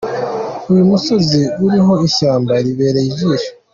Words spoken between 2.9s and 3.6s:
ijisho.